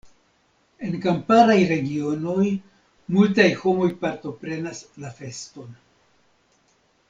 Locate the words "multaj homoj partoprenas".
3.17-4.83